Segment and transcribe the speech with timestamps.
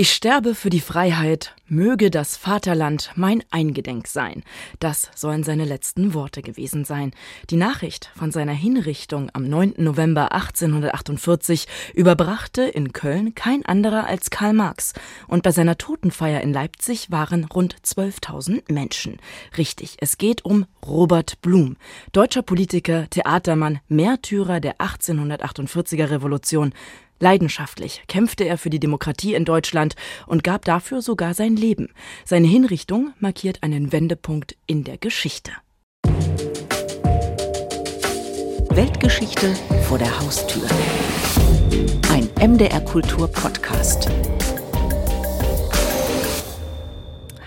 [0.00, 4.44] Ich sterbe für die Freiheit, möge das Vaterland mein Eingedenk sein.
[4.78, 7.12] Das sollen seine letzten Worte gewesen sein.
[7.50, 9.74] Die Nachricht von seiner Hinrichtung am 9.
[9.76, 14.94] November 1848 überbrachte in Köln kein anderer als Karl Marx.
[15.28, 19.18] Und bei seiner Totenfeier in Leipzig waren rund 12.000 Menschen.
[19.58, 21.76] Richtig, es geht um Robert Blum,
[22.12, 26.72] deutscher Politiker, Theatermann, Märtyrer der 1848er Revolution.
[27.20, 29.94] Leidenschaftlich kämpfte er für die Demokratie in Deutschland
[30.26, 31.88] und gab dafür sogar sein Leben.
[32.24, 35.52] Seine Hinrichtung markiert einen Wendepunkt in der Geschichte.
[38.70, 39.54] Weltgeschichte
[39.86, 40.66] vor der Haustür.
[42.10, 44.08] Ein MDR Kultur Podcast.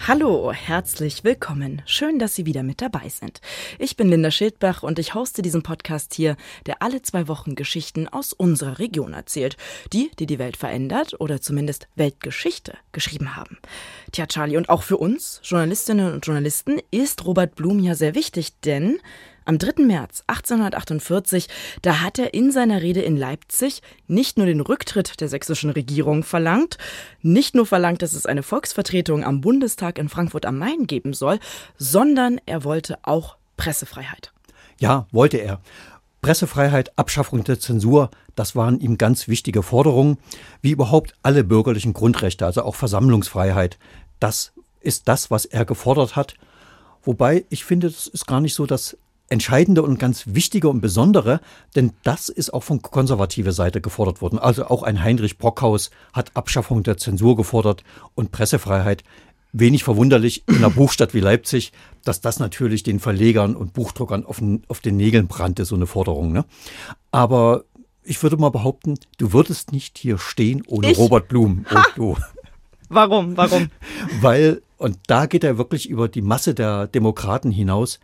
[0.05, 1.81] Hallo, herzlich willkommen.
[1.85, 3.39] Schön, dass Sie wieder mit dabei sind.
[3.79, 6.35] Ich bin Linda Schildbach und ich hoste diesen Podcast hier,
[6.65, 9.55] der alle zwei Wochen Geschichten aus unserer Region erzählt.
[9.93, 13.59] Die, die die Welt verändert oder zumindest Weltgeschichte geschrieben haben.
[14.11, 18.59] Tja, Charlie, und auch für uns, Journalistinnen und Journalisten, ist Robert Blum ja sehr wichtig,
[18.59, 18.99] denn
[19.45, 19.83] am 3.
[19.83, 21.47] März 1848,
[21.81, 26.23] da hat er in seiner Rede in Leipzig nicht nur den Rücktritt der sächsischen Regierung
[26.23, 26.77] verlangt,
[27.21, 31.39] nicht nur verlangt, dass es eine Volksvertretung am Bundestag in Frankfurt am Main geben soll,
[31.77, 34.31] sondern er wollte auch Pressefreiheit.
[34.79, 35.61] Ja, wollte er.
[36.21, 40.17] Pressefreiheit, Abschaffung der Zensur, das waren ihm ganz wichtige Forderungen,
[40.61, 43.77] wie überhaupt alle bürgerlichen Grundrechte, also auch Versammlungsfreiheit.
[44.19, 46.35] Das ist das, was er gefordert hat.
[47.03, 48.97] Wobei ich finde, es ist gar nicht so das
[49.29, 51.39] Entscheidende und ganz Wichtige und Besondere,
[51.75, 54.37] denn das ist auch von konservativer Seite gefordert worden.
[54.37, 57.83] Also auch ein Heinrich Brockhaus hat Abschaffung der Zensur gefordert
[58.15, 59.03] und Pressefreiheit.
[59.51, 61.71] Wenig verwunderlich in einer Buchstadt wie Leipzig,
[62.03, 65.87] dass das natürlich den Verlegern und Buchdruckern auf den, auf den Nägeln brannte, so eine
[65.87, 66.31] Forderung.
[66.31, 66.45] Ne?
[67.11, 67.63] Aber
[68.03, 70.97] ich würde mal behaupten, du würdest nicht hier stehen ohne ich?
[70.97, 71.65] Robert Blum.
[71.69, 72.17] Und du.
[72.89, 73.37] Warum?
[73.37, 73.69] Warum?
[74.21, 77.99] Weil, und da geht er wirklich über die Masse der Demokraten hinaus,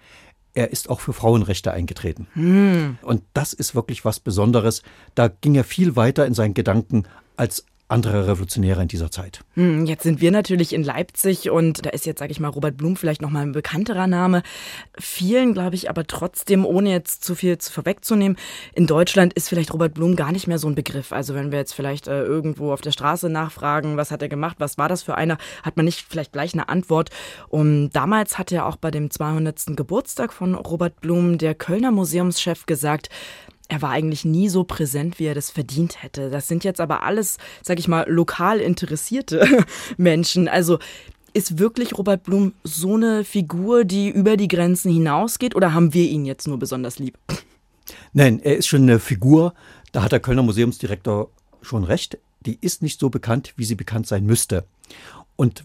[0.60, 2.28] er ist auch für Frauenrechte eingetreten.
[2.34, 2.98] Hm.
[3.02, 4.84] Und das ist wirklich was Besonderes.
[5.16, 7.06] Da ging er viel weiter in seinen Gedanken
[7.38, 9.42] als andere Revolutionäre in dieser Zeit.
[9.56, 12.78] Hm, jetzt sind wir natürlich in Leipzig und da ist jetzt, sage ich mal, Robert
[12.78, 14.44] Blum vielleicht noch mal ein bekannterer Name.
[14.98, 18.38] Vielen, glaube ich, aber trotzdem, ohne jetzt zu viel vorwegzunehmen,
[18.74, 21.12] in Deutschland ist vielleicht Robert Blum gar nicht mehr so ein Begriff.
[21.12, 24.58] Also wenn wir jetzt vielleicht äh, irgendwo auf der Straße nachfragen, was hat er gemacht,
[24.60, 27.10] was war das für einer, hat man nicht vielleicht gleich eine Antwort.
[27.48, 29.76] Und damals hat er auch bei dem 200.
[29.76, 33.10] Geburtstag von Robert Blum der Kölner Museumschef gesagt,
[33.70, 36.30] er war eigentlich nie so präsent, wie er das verdient hätte.
[36.30, 39.66] Das sind jetzt aber alles, sag ich mal, lokal interessierte
[39.98, 40.48] Menschen.
[40.48, 40.80] Also
[41.34, 46.10] ist wirklich Robert Blum so eine Figur, die über die Grenzen hinausgeht oder haben wir
[46.10, 47.18] ihn jetzt nur besonders lieb?
[48.14, 49.54] Nein, er ist schon eine Figur,
[49.92, 51.30] da hat der Kölner Museumsdirektor
[51.62, 54.66] schon recht, die ist nicht so bekannt, wie sie bekannt sein müsste.
[55.36, 55.64] Und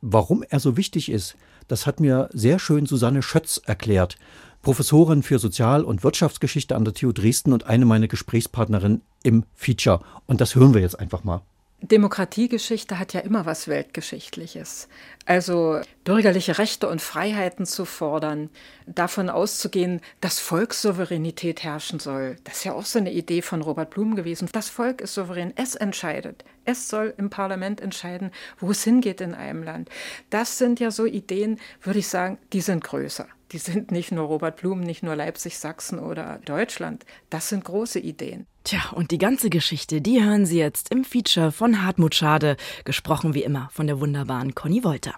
[0.00, 1.36] warum er so wichtig ist,
[1.68, 4.16] das hat mir sehr schön Susanne Schötz erklärt.
[4.64, 10.00] Professorin für Sozial- und Wirtschaftsgeschichte an der TU Dresden und eine meiner Gesprächspartnerinnen im Feature.
[10.26, 11.42] Und das hören wir jetzt einfach mal.
[11.88, 14.88] Demokratiegeschichte hat ja immer was Weltgeschichtliches.
[15.26, 18.50] Also bürgerliche Rechte und Freiheiten zu fordern,
[18.86, 22.36] davon auszugehen, dass Volkssouveränität herrschen soll.
[22.44, 24.48] Das ist ja auch so eine Idee von Robert Blum gewesen.
[24.52, 26.44] Das Volk ist souverän, es entscheidet.
[26.64, 29.90] Es soll im Parlament entscheiden, wo es hingeht in einem Land.
[30.30, 34.26] Das sind ja so Ideen, würde ich sagen, die sind größer die sind nicht nur
[34.26, 37.04] Robert Blum, nicht nur Leipzig, Sachsen oder Deutschland.
[37.30, 38.48] Das sind große Ideen.
[38.64, 43.34] Tja, und die ganze Geschichte, die hören Sie jetzt im Feature von Hartmut Schade, gesprochen
[43.34, 45.12] wie immer von der wunderbaren Conny Wolter.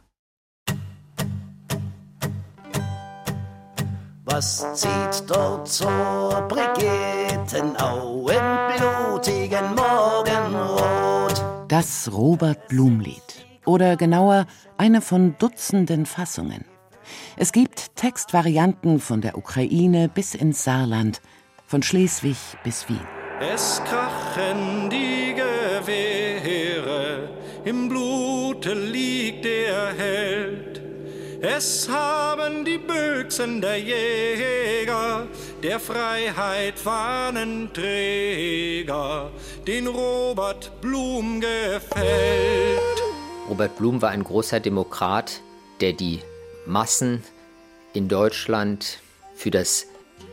[4.25, 11.41] Was zieht dort zur Brigidenau im blutigen Morgenrot?
[11.69, 13.47] Das Robert Blum-Lied.
[13.65, 14.47] Oder genauer,
[14.77, 16.65] eine von Dutzenden Fassungen.
[17.37, 21.23] Es gibt Textvarianten von der Ukraine bis ins Saarland,
[21.65, 23.16] von Schleswig bis Wien.
[23.39, 27.29] Es krachen die Gewehre,
[27.67, 30.81] im Blute liegt der Held.
[31.43, 35.27] Es haben die Büchsen der Jäger,
[35.63, 39.31] der Freiheit Fahnenträger,
[39.67, 42.81] den Robert Blum gefällt.
[43.51, 45.43] Robert Blum war ein großer Demokrat,
[45.83, 46.21] der die
[46.65, 47.23] Massen
[47.93, 49.01] in Deutschland
[49.35, 49.85] für das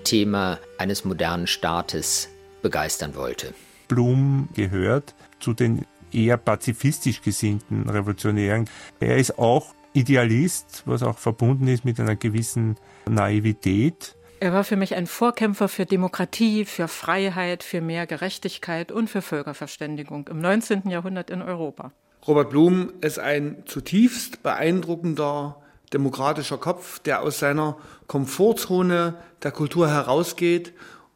[0.05, 2.29] Thema eines modernen Staates
[2.63, 3.53] begeistern wollte.
[3.87, 8.67] Blum gehört zu den eher pazifistisch gesinnten Revolutionären.
[8.99, 12.77] Er ist auch Idealist, was auch verbunden ist mit einer gewissen
[13.07, 14.15] Naivität.
[14.39, 19.21] Er war für mich ein Vorkämpfer für Demokratie, für Freiheit, für mehr Gerechtigkeit und für
[19.21, 20.89] Völkerverständigung im 19.
[20.89, 21.91] Jahrhundert in Europa.
[22.27, 25.61] Robert Blum ist ein zutiefst beeindruckender
[25.93, 27.77] demokratischer Kopf, der aus seiner
[28.07, 30.73] Komfortzone der Kultur herausgeht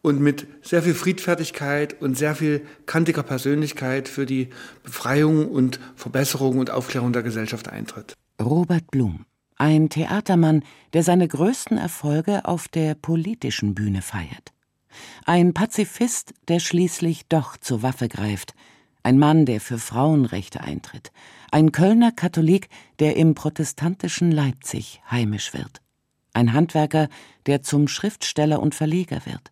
[0.07, 4.49] und mit sehr viel Friedfertigkeit und sehr viel kantiger Persönlichkeit für die
[4.83, 8.13] Befreiung und Verbesserung und Aufklärung der Gesellschaft eintritt.
[8.41, 9.25] Robert Blum,
[9.57, 10.63] ein Theatermann,
[10.93, 14.53] der seine größten Erfolge auf der politischen Bühne feiert.
[15.25, 18.55] Ein Pazifist, der schließlich doch zur Waffe greift,
[19.03, 21.11] ein Mann, der für Frauenrechte eintritt,
[21.51, 22.69] ein Kölner Katholik,
[22.99, 25.81] der im protestantischen Leipzig heimisch wird,
[26.33, 27.09] ein Handwerker,
[27.45, 29.51] der zum Schriftsteller und Verleger wird,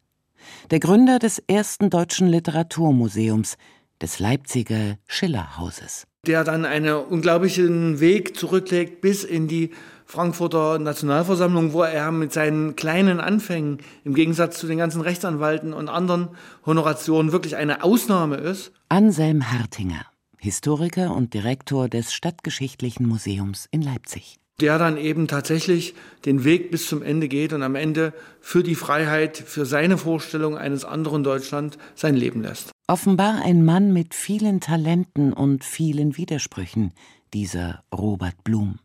[0.72, 3.58] der Gründer des ersten deutschen Literaturmuseums,
[4.02, 6.06] des Leipziger Schillerhauses.
[6.26, 9.72] Der dann einen unglaublichen Weg zurücklegt bis in die
[10.06, 15.90] Frankfurter Nationalversammlung, wo er mit seinen kleinen Anfängen im Gegensatz zu den ganzen Rechtsanwalten und
[15.90, 16.30] anderen
[16.66, 18.72] Honorationen wirklich eine Ausnahme ist.
[18.90, 20.06] Anselm Hartinger,
[20.38, 26.88] Historiker und Direktor des Stadtgeschichtlichen Museums in Leipzig der dann eben tatsächlich den Weg bis
[26.88, 31.78] zum Ende geht und am Ende für die Freiheit, für seine Vorstellung eines anderen Deutschland
[31.94, 32.72] sein Leben lässt.
[32.88, 36.94] Offenbar ein Mann mit vielen Talenten und vielen Widersprüchen,
[37.34, 38.80] dieser Robert Blum.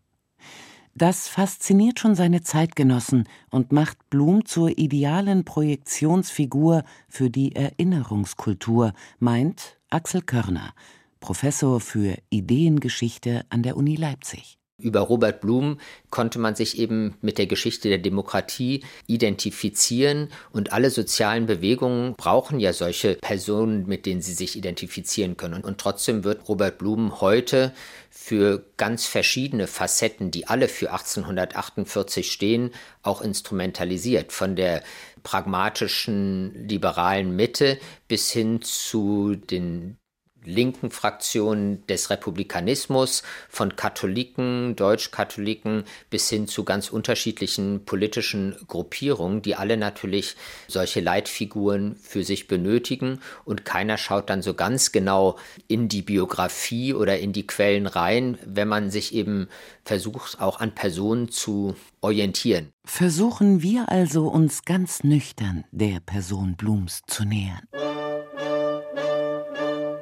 [0.95, 9.79] Das fasziniert schon seine Zeitgenossen und macht Blum zur idealen Projektionsfigur für die Erinnerungskultur, meint
[9.89, 10.75] Axel Körner,
[11.21, 14.60] Professor für Ideengeschichte an der Uni Leipzig.
[14.81, 15.79] Über Robert Blum
[16.11, 22.61] konnte man sich eben mit der Geschichte der Demokratie identifizieren und alle sozialen Bewegungen brauchen
[22.61, 25.63] ja solche Personen, mit denen sie sich identifizieren können.
[25.63, 27.73] Und trotzdem wird Robert Blum heute
[28.11, 32.71] für ganz verschiedene Facetten, die alle für 1848 stehen,
[33.03, 34.33] auch instrumentalisiert.
[34.33, 34.83] Von der
[35.23, 37.79] pragmatischen liberalen Mitte
[38.09, 40.00] bis hin zu den
[40.45, 49.55] linken Fraktionen des Republikanismus, von Katholiken, Deutschkatholiken bis hin zu ganz unterschiedlichen politischen Gruppierungen, die
[49.55, 50.37] alle natürlich
[50.69, 55.39] solche Leitfiguren für sich benötigen und keiner schaut dann so ganz genau
[55.69, 59.49] in die Biografie oder in die Quellen rein, wenn man sich eben
[59.85, 62.73] versucht, auch an Personen zu orientieren.
[62.85, 67.63] Versuchen wir also uns ganz nüchtern der Person Blums zu nähern.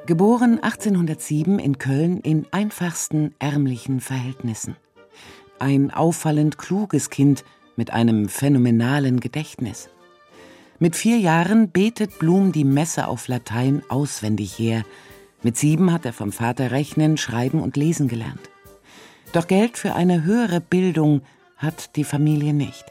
[0.09, 4.75] Geboren 1807 in Köln in einfachsten ärmlichen Verhältnissen.
[5.59, 7.45] Ein auffallend kluges Kind
[7.77, 9.91] mit einem phänomenalen Gedächtnis.
[10.79, 14.83] Mit vier Jahren betet Blum die Messe auf Latein auswendig her.
[15.43, 18.49] Mit sieben hat er vom Vater Rechnen, Schreiben und Lesen gelernt.
[19.35, 21.21] Doch Geld für eine höhere Bildung
[21.59, 22.87] hat die Familie nicht.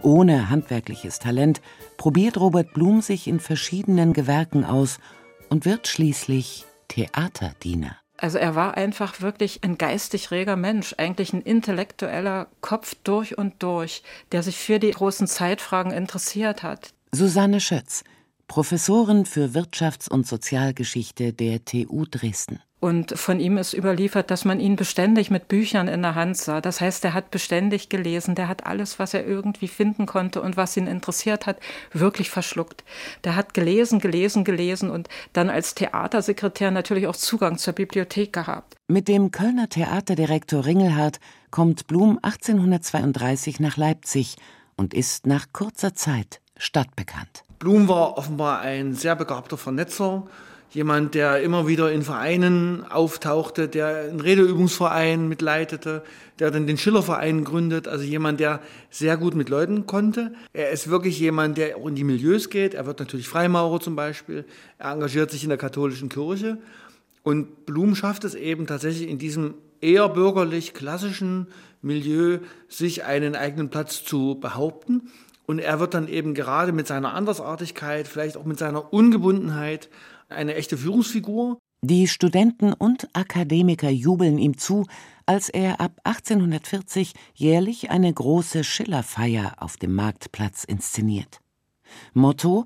[0.00, 1.60] Ohne handwerkliches Talent
[1.98, 5.00] probiert Robert Blum sich in verschiedenen Gewerken aus
[5.48, 7.96] und wird schließlich Theaterdiener.
[8.18, 13.62] Also er war einfach wirklich ein geistig reger Mensch, eigentlich ein intellektueller Kopf durch und
[13.62, 14.02] durch,
[14.32, 16.94] der sich für die großen Zeitfragen interessiert hat.
[17.12, 18.04] Susanne Schötz,
[18.48, 22.60] Professorin für Wirtschafts- und Sozialgeschichte der TU Dresden.
[22.78, 26.60] Und von ihm ist überliefert, dass man ihn beständig mit Büchern in der Hand sah.
[26.60, 30.58] Das heißt, er hat beständig gelesen, der hat alles, was er irgendwie finden konnte und
[30.58, 31.58] was ihn interessiert hat,
[31.92, 32.84] wirklich verschluckt.
[33.24, 38.76] Der hat gelesen, gelesen, gelesen und dann als Theatersekretär natürlich auch Zugang zur Bibliothek gehabt.
[38.88, 41.18] Mit dem Kölner Theaterdirektor Ringelhardt
[41.50, 44.36] kommt Blum 1832 nach Leipzig
[44.76, 47.42] und ist nach kurzer Zeit stadtbekannt.
[47.58, 50.26] Blum war offenbar ein sehr begabter Vernetzer
[50.70, 56.02] jemand, der immer wieder in Vereinen auftauchte, der einen Redeübungsverein mitleitete,
[56.38, 60.34] der dann den Schillerverein gründet, also jemand, der sehr gut mit Leuten konnte.
[60.52, 62.74] Er ist wirklich jemand, der auch in die Milieus geht.
[62.74, 64.44] Er wird natürlich Freimaurer zum Beispiel.
[64.78, 66.58] Er engagiert sich in der katholischen Kirche.
[67.22, 71.48] Und Blum schafft es eben tatsächlich in diesem eher bürgerlich klassischen
[71.82, 75.10] Milieu, sich einen eigenen Platz zu behaupten.
[75.46, 79.88] Und er wird dann eben gerade mit seiner Andersartigkeit, vielleicht auch mit seiner Ungebundenheit
[80.28, 81.58] eine echte Führungsfigur.
[81.82, 84.86] Die Studenten und Akademiker jubeln ihm zu,
[85.26, 91.40] als er ab 1840 jährlich eine große Schillerfeier auf dem Marktplatz inszeniert.
[92.14, 92.64] Motto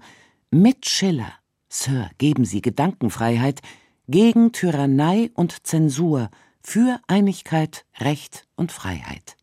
[0.50, 1.32] Mit Schiller,
[1.68, 3.60] Sir, geben Sie Gedankenfreiheit
[4.08, 6.30] gegen Tyrannei und Zensur,
[6.62, 9.36] für Einigkeit, Recht und Freiheit.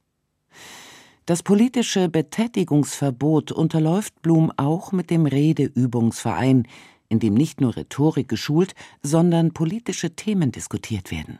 [1.25, 6.67] Das politische Betätigungsverbot unterläuft Blum auch mit dem Redeübungsverein,
[7.09, 11.39] in dem nicht nur Rhetorik geschult, sondern politische Themen diskutiert werden.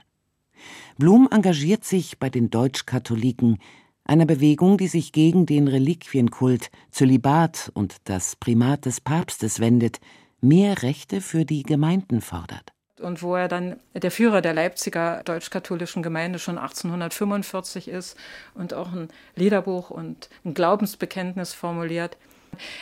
[0.98, 3.60] Blum engagiert sich bei den Deutschkatholiken,
[4.04, 10.00] einer Bewegung, die sich gegen den Reliquienkult, Zölibat und das Primat des Papstes wendet,
[10.42, 12.72] mehr Rechte für die Gemeinden fordert.
[13.00, 18.18] und wo er dann der Führer der Leipziger deutsch-katholischen Gemeinde schon 1845 ist
[18.56, 22.18] und auch ein Liederbuch und ein Glaubensbekenntnis formuliert.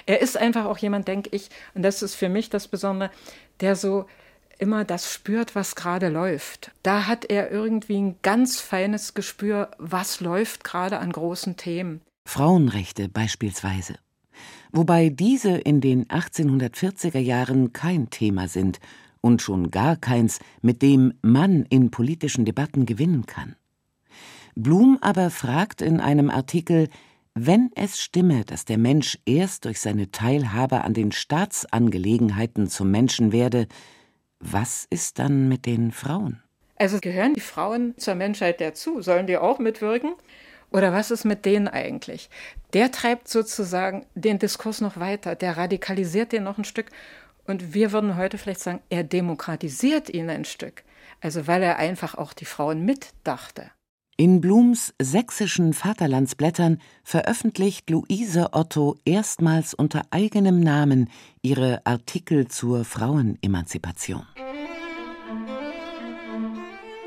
[0.06, 3.12] Er ist einfach auch jemand, denke ich, und das ist für mich das Besondere,
[3.60, 4.06] der so
[4.58, 6.72] immer das spürt, was gerade läuft.
[6.84, 12.02] Da hat er irgendwie ein ganz feines Gespür, was läuft gerade an großen Themen.
[12.26, 13.96] Frauenrechte beispielsweise.
[14.72, 18.80] Wobei diese in den 1840er Jahren kein Thema sind
[19.22, 23.56] und schon gar keins, mit dem man in politischen Debatten gewinnen kann.
[24.56, 26.90] Blum aber fragt in einem Artikel,
[27.36, 33.32] wenn es stimme, dass der Mensch erst durch seine Teilhabe an den Staatsangelegenheiten zum Menschen
[33.34, 33.68] werde,
[34.40, 36.42] was ist dann mit den Frauen?
[36.78, 39.02] Also gehören die Frauen zur Menschheit dazu?
[39.02, 40.14] Sollen die auch mitwirken?
[40.72, 42.30] Oder was ist mit denen eigentlich?
[42.74, 46.90] Der treibt sozusagen den Diskurs noch weiter, der radikalisiert den noch ein Stück
[47.46, 50.84] und wir würden heute vielleicht sagen, er demokratisiert ihn ein Stück.
[51.22, 53.72] Also weil er einfach auch die Frauen mitdachte.
[54.18, 61.10] In Blums sächsischen Vaterlandsblättern veröffentlicht Luise Otto erstmals unter eigenem Namen
[61.42, 64.26] ihre Artikel zur Frauenemanzipation.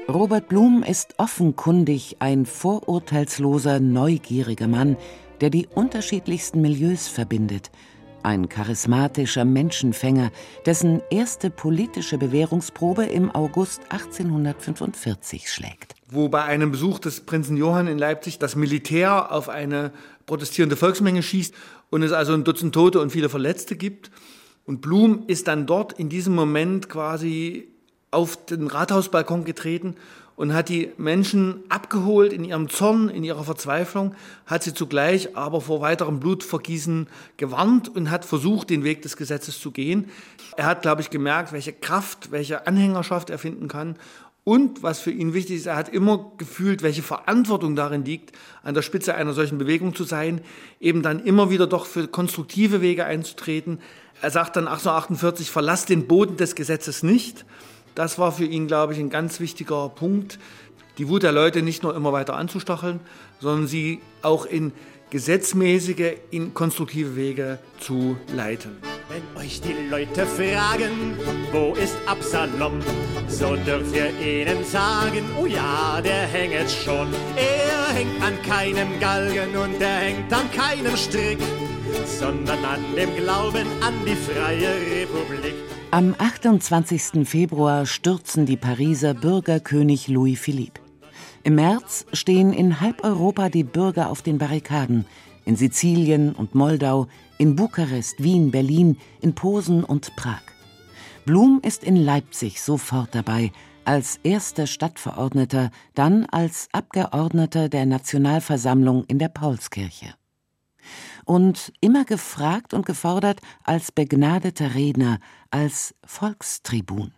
[0.07, 4.99] Robert Blum ist offenkundig ein vorurteilsloser, neugieriger Mann,
[5.41, 7.71] der die unterschiedlichsten Milieus verbindet–
[8.25, 10.31] ein charismatischer Menschenfänger,
[10.67, 15.98] dessen erste politische Bewährungsprobe im August 1845 schlägt.
[16.11, 19.93] Wo bei einem Besuch des Prinzen Johann in Leipzig das Militär auf eine
[20.27, 21.55] protestierende Volksmenge schießt
[21.91, 24.11] und es also ein Dutzend Tote und viele Verletzte gibt.
[24.65, 27.69] Und Blum ist dann dort in diesem Moment quasi
[28.11, 29.97] auf den Rathausbalkon getreten
[30.39, 34.15] und hat die Menschen abgeholt in ihrem Zorn, in ihrer Verzweiflung,
[34.47, 39.59] hat sie zugleich aber vor weiterem Blutvergießen gewarnt und hat versucht, den Weg des Gesetzes
[39.59, 40.11] zu gehen.
[40.57, 43.97] Er hat, glaube ich, gemerkt, welche Kraft, welche Anhängerschaft er finden kann.
[44.49, 48.73] Und was für ihn wichtig ist, er hat immer gefühlt, welche Verantwortung darin liegt, an
[48.73, 50.41] der Spitze einer solchen Bewegung zu sein,
[50.81, 53.79] eben dann immer wieder doch für konstruktive Wege einzutreten.
[54.23, 57.45] Er sagt dann 1848, verlass den Boden des Gesetzes nicht.
[57.95, 60.39] Das war für ihn, glaube ich, ein ganz wichtiger Punkt,
[60.97, 63.01] die Wut der Leute nicht nur immer weiter anzustacheln,
[63.41, 64.73] sondern sie auch in
[65.11, 68.79] gesetzmäßige, in konstruktive Wege zu leiten.
[69.11, 71.17] Wenn euch die Leute fragen,
[71.51, 72.79] wo ist Absalom,
[73.27, 77.09] so dürft ihr ihnen sagen, oh ja, der hängt schon.
[77.35, 81.39] Er hängt an keinem Galgen und er hängt an keinem Strick,
[82.05, 85.55] sondern an dem Glauben an die freie Republik.
[85.91, 87.27] Am 28.
[87.27, 90.83] Februar stürzen die Pariser Bürgerkönig Louis Philippe.
[91.45, 95.07] Im März stehen in halb Europa die Bürger auf den Barrikaden,
[95.47, 97.07] in Sizilien und Moldau,
[97.39, 100.43] in Bukarest, Wien, Berlin, in Posen und Prag.
[101.25, 103.53] Blum ist in Leipzig sofort dabei,
[103.85, 110.15] als erster Stadtverordneter, dann als Abgeordneter der Nationalversammlung in der Paulskirche
[111.29, 117.13] und immer gefragt und gefordert als begnadeter Redner, als Volkstribun.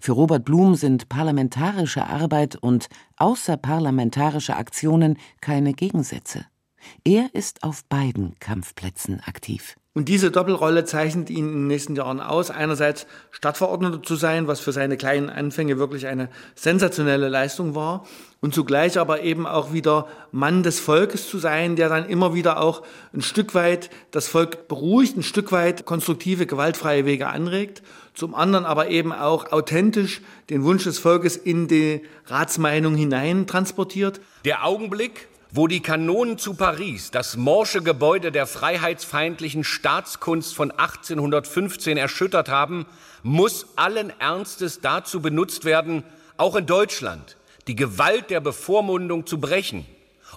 [0.00, 6.46] Für Robert Blum sind parlamentarische Arbeit und außerparlamentarische Aktionen keine Gegensätze.
[7.04, 9.76] Er ist auf beiden Kampfplätzen aktiv.
[9.98, 12.52] Und diese Doppelrolle zeichnet ihn in den nächsten Jahren aus.
[12.52, 18.06] Einerseits Stadtverordneter zu sein, was für seine kleinen Anfänge wirklich eine sensationelle Leistung war.
[18.40, 22.60] Und zugleich aber eben auch wieder Mann des Volkes zu sein, der dann immer wieder
[22.60, 27.82] auch ein Stück weit das Volk beruhigt, ein Stück weit konstruktive, gewaltfreie Wege anregt.
[28.14, 34.20] Zum anderen aber eben auch authentisch den Wunsch des Volkes in die Ratsmeinung hinein transportiert.
[34.44, 41.96] Der Augenblick, wo die Kanonen zu Paris das morsche Gebäude der freiheitsfeindlichen Staatskunst von 1815
[41.96, 42.86] erschüttert haben,
[43.22, 46.04] muss allen Ernstes dazu benutzt werden,
[46.36, 47.36] auch in Deutschland
[47.66, 49.86] die Gewalt der Bevormundung zu brechen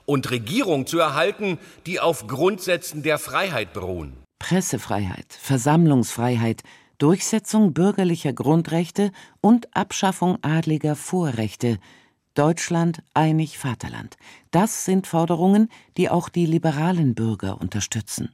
[0.06, 4.18] und Regierungen zu erhalten, die auf Grundsätzen der Freiheit beruhen.
[4.40, 6.64] Pressefreiheit, Versammlungsfreiheit,
[6.98, 11.78] Durchsetzung bürgerlicher Grundrechte und Abschaffung adliger Vorrechte–
[12.34, 14.18] Deutschland einig Vaterland.
[14.52, 18.30] Das sind Forderungen, die auch die liberalen Bürger unterstützen.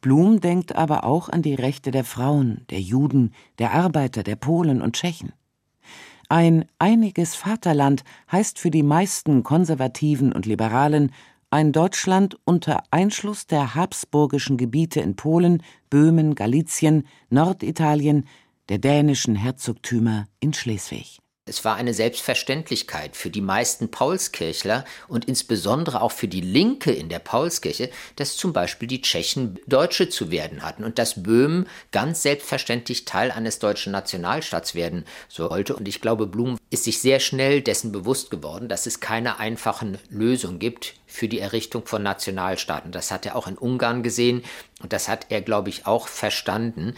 [0.00, 4.82] Blum denkt aber auch an die Rechte der Frauen, der Juden, der Arbeiter, der Polen
[4.82, 5.32] und Tschechen.
[6.28, 11.12] Ein einiges Vaterland heißt für die meisten Konservativen und Liberalen
[11.50, 18.26] ein Deutschland unter Einschluss der habsburgischen Gebiete in Polen, Böhmen, Galizien, Norditalien,
[18.68, 21.20] der dänischen Herzogtümer in Schleswig.
[21.46, 27.10] Es war eine Selbstverständlichkeit für die meisten Paulskirchler und insbesondere auch für die Linke in
[27.10, 32.22] der Paulskirche, dass zum Beispiel die Tschechen Deutsche zu werden hatten und dass Böhmen ganz
[32.22, 35.76] selbstverständlich Teil eines deutschen Nationalstaats werden sollte.
[35.76, 39.98] Und ich glaube, Blum ist sich sehr schnell dessen bewusst geworden, dass es keine einfachen
[40.08, 42.90] Lösungen gibt für die Errichtung von Nationalstaaten.
[42.90, 44.42] Das hat er auch in Ungarn gesehen
[44.82, 46.94] und das hat er, glaube ich, auch verstanden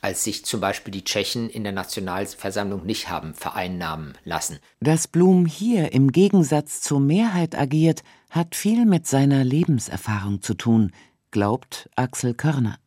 [0.00, 4.58] als sich zum Beispiel die Tschechen in der Nationalversammlung nicht haben vereinnahmen lassen.
[4.80, 10.92] Dass Blum hier im Gegensatz zur Mehrheit agiert, hat viel mit seiner Lebenserfahrung zu tun,
[11.30, 12.78] glaubt Axel Körner.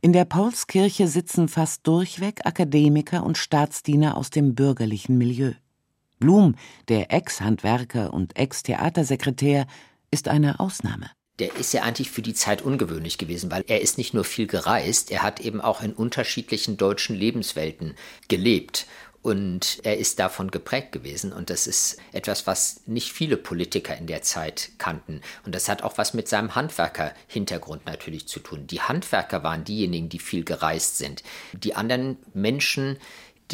[0.00, 5.52] In der Paulskirche sitzen fast durchweg Akademiker und Staatsdiener aus dem bürgerlichen Milieu.
[6.18, 6.56] Blum,
[6.88, 9.66] der Ex-Handwerker und Ex-Theatersekretär,
[10.10, 13.98] ist eine Ausnahme der ist ja eigentlich für die Zeit ungewöhnlich gewesen, weil er ist
[13.98, 17.94] nicht nur viel gereist, er hat eben auch in unterschiedlichen deutschen Lebenswelten
[18.28, 18.86] gelebt.
[19.22, 21.32] Und er ist davon geprägt gewesen.
[21.32, 25.22] Und das ist etwas, was nicht viele Politiker in der Zeit kannten.
[25.46, 28.66] Und das hat auch was mit seinem Handwerker-Hintergrund natürlich zu tun.
[28.66, 31.22] Die Handwerker waren diejenigen, die viel gereist sind.
[31.54, 32.98] Die anderen Menschen,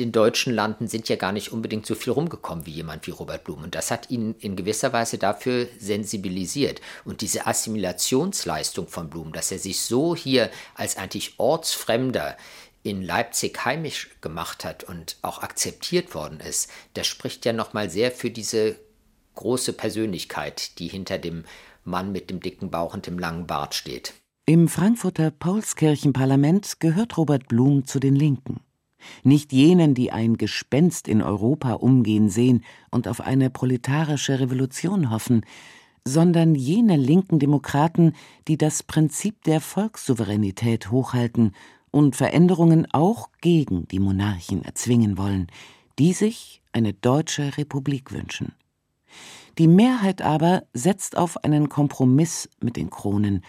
[0.00, 3.45] den deutschen Landen sind ja gar nicht unbedingt so viel rumgekommen wie jemand wie Robert
[3.45, 3.62] Blum.
[3.62, 6.80] Und das hat ihn in gewisser Weise dafür sensibilisiert.
[7.04, 12.37] Und diese Assimilationsleistung von Blum, dass er sich so hier als eigentlich Ortsfremder
[12.83, 18.11] in Leipzig heimisch gemacht hat und auch akzeptiert worden ist, das spricht ja nochmal sehr
[18.11, 18.76] für diese
[19.35, 21.45] große Persönlichkeit, die hinter dem
[21.85, 24.14] Mann mit dem dicken Bauch und dem langen Bart steht.
[24.47, 28.61] Im Frankfurter Paulskirchenparlament gehört Robert Blum zu den Linken
[29.23, 35.45] nicht jenen, die ein Gespenst in Europa umgehen sehen und auf eine proletarische Revolution hoffen,
[36.04, 38.14] sondern jene linken Demokraten,
[38.49, 41.52] die das Prinzip der Volkssouveränität hochhalten
[41.90, 45.49] und Veränderungen auch gegen die Monarchen erzwingen wollen,
[45.99, 48.52] die sich eine deutsche Republik wünschen.
[49.59, 53.45] Die Mehrheit aber setzt auf einen Kompromiss mit den Kronen,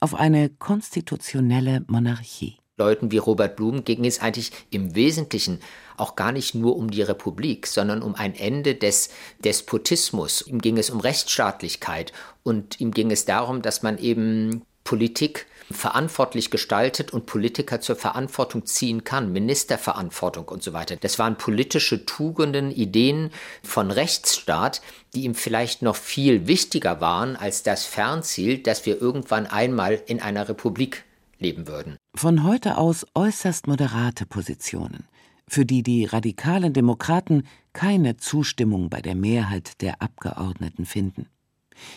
[0.00, 2.61] auf eine konstitutionelle Monarchie.
[2.78, 5.60] Leuten wie Robert Blum ging es eigentlich im Wesentlichen
[5.98, 9.10] auch gar nicht nur um die Republik, sondern um ein Ende des
[9.44, 10.40] Despotismus.
[10.46, 16.50] Ihm ging es um Rechtsstaatlichkeit und ihm ging es darum, dass man eben Politik verantwortlich
[16.50, 20.96] gestaltet und Politiker zur Verantwortung ziehen kann, Ministerverantwortung und so weiter.
[20.96, 23.30] Das waren politische Tugenden, Ideen
[23.62, 24.80] von Rechtsstaat,
[25.14, 30.20] die ihm vielleicht noch viel wichtiger waren als das Fernziel, dass wir irgendwann einmal in
[30.20, 31.04] einer Republik
[31.42, 31.96] leben würden.
[32.14, 35.04] Von heute aus äußerst moderate Positionen,
[35.48, 41.26] für die die radikalen Demokraten keine Zustimmung bei der Mehrheit der Abgeordneten finden.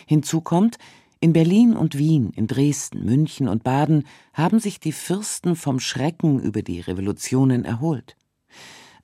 [0.06, 0.78] Hinzu kommt,
[1.20, 4.04] in Berlin und Wien, in Dresden, München und Baden
[4.34, 8.16] haben sich die Fürsten vom Schrecken über die Revolutionen erholt.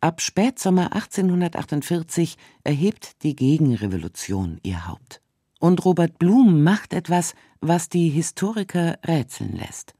[0.01, 5.23] Ab Spätsommer 1848 erhebt die Gegenrevolution ihr Haupt.
[5.59, 9.95] Und Robert Blum macht etwas, was die Historiker rätseln lässt.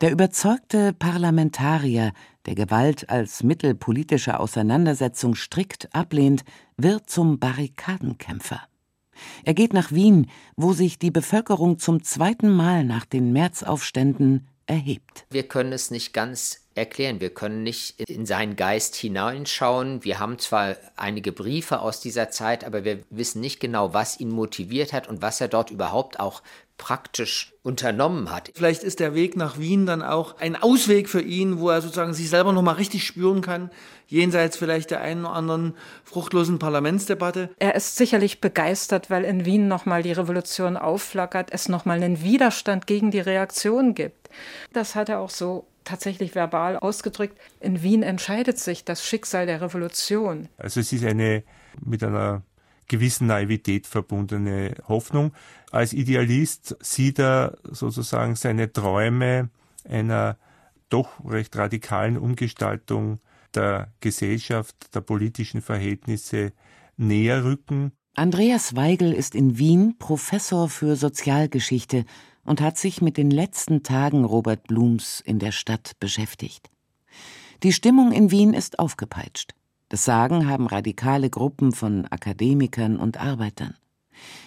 [0.00, 2.12] Der überzeugte Parlamentarier,
[2.46, 6.44] der Gewalt als Mittel politischer Auseinandersetzung strikt ablehnt,
[6.76, 8.60] wird zum Barrikadenkämpfer.
[9.44, 15.26] Er geht nach Wien, wo sich die Bevölkerung zum zweiten Mal nach den Märzaufständen erhebt.
[15.30, 17.20] Wir können es nicht ganz erklären.
[17.20, 20.04] Wir können nicht in seinen Geist hineinschauen.
[20.04, 24.30] Wir haben zwar einige Briefe aus dieser Zeit, aber wir wissen nicht genau, was ihn
[24.30, 26.42] motiviert hat und was er dort überhaupt auch
[26.78, 28.50] praktisch unternommen hat.
[28.54, 32.12] Vielleicht ist der Weg nach Wien dann auch ein Ausweg für ihn, wo er sozusagen
[32.14, 33.70] sich selber noch mal richtig spüren kann,
[34.08, 37.50] jenseits vielleicht der einen oder anderen fruchtlosen Parlamentsdebatte.
[37.58, 42.02] Er ist sicherlich begeistert, weil in Wien noch mal die Revolution aufflackert, es noch mal
[42.02, 44.30] einen Widerstand gegen die Reaktion gibt.
[44.72, 47.38] Das hat er auch so tatsächlich verbal ausgedrückt.
[47.60, 50.48] In Wien entscheidet sich das Schicksal der Revolution.
[50.58, 51.44] Also es ist eine
[51.84, 52.42] mit einer
[52.92, 55.32] gewissen Naivität verbundene Hoffnung.
[55.70, 59.48] Als Idealist sieht er sozusagen seine Träume
[59.88, 60.36] einer
[60.90, 63.18] doch recht radikalen Umgestaltung
[63.54, 66.52] der Gesellschaft, der politischen Verhältnisse
[66.98, 67.92] näher rücken.
[68.14, 72.04] Andreas Weigel ist in Wien Professor für Sozialgeschichte
[72.44, 76.68] und hat sich mit den letzten Tagen Robert Blums in der Stadt beschäftigt.
[77.62, 79.54] Die Stimmung in Wien ist aufgepeitscht.
[79.92, 83.74] Das Sagen haben radikale Gruppen von Akademikern und Arbeitern.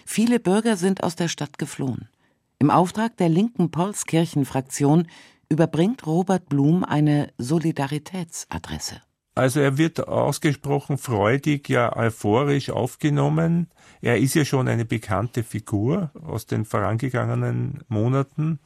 [0.03, 2.09] Viele Bürger sind aus der Stadt geflohen.
[2.57, 5.05] Im Auftrag der linken Paulskirchenfraktion
[5.47, 9.03] überbringt Robert Blum eine Solidaritätsadresse.
[9.35, 13.67] Also er wird ausgesprochen freudig, ja euphorisch aufgenommen.
[14.01, 18.57] Er ist ja schon eine bekannte Figur aus den vorangegangenen Monaten.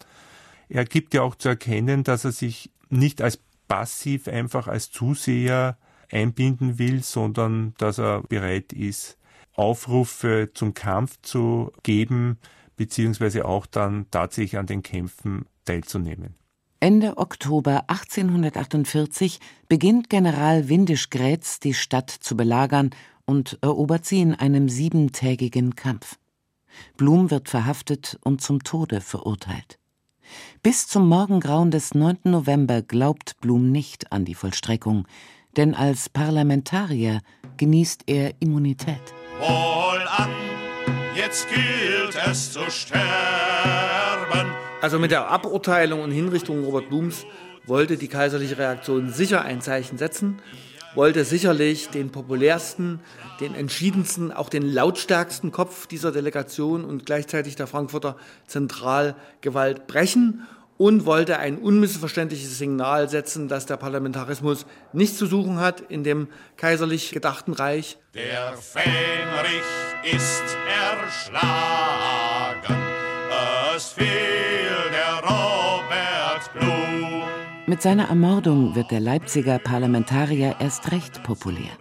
[0.70, 3.38] Er gibt ja auch zu erkennen, dass er sich nicht als
[3.68, 5.78] passiv einfach als Zuseher
[6.12, 9.18] einbinden will, sondern dass er bereit ist,
[9.54, 12.38] Aufrufe zum Kampf zu geben,
[12.78, 16.36] beziehungsweise auch dann tatsächlich an den Kämpfen teilzunehmen.
[16.80, 22.92] Ende Oktober 1848 beginnt General Windisch-Grätz die Stadt zu belagern
[23.26, 26.18] und erobert sie in einem siebentägigen Kampf.
[26.96, 29.78] Blum wird verhaftet und zum Tode verurteilt.
[30.64, 32.20] Bis zum Morgengrauen des 9.
[32.26, 35.06] November glaubt Blum nicht an die Vollstreckung,
[35.60, 37.20] denn als Parlamentarier
[37.58, 39.02] genießt er Immunität.
[39.42, 40.30] Wohlan,
[41.18, 43.04] jetzt gilt es zu sterben.
[44.82, 47.26] Also mit der Aburteilung und Hinrichtung Robert Blums
[47.66, 50.42] wollte die kaiserliche Reaktion sicher ein Zeichen setzen,
[50.96, 53.02] wollte sicherlich den populärsten,
[53.42, 58.16] den entschiedensten, auch den lautstärksten Kopf dieser Delegation und gleichzeitig der Frankfurter
[58.48, 60.48] Zentralgewalt brechen
[60.80, 66.30] und wollte ein unmissverständliches Signal setzen, dass der Parlamentarismus nichts zu suchen hat in dem
[66.56, 67.98] kaiserlich gedachten Reich.
[68.14, 69.62] Der Fähnrich
[70.16, 70.58] ist
[70.96, 72.78] erschlagen,
[73.76, 74.08] es fiel
[74.92, 77.24] der Robert Blum.
[77.68, 81.78] Mit seiner Ermordung wird der Leipziger Parlamentarier erst recht populär.